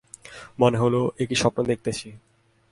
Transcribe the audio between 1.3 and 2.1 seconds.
স্বপ্ন দেখিতেছি।